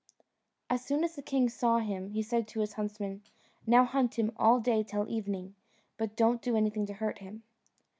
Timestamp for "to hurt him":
6.87-7.43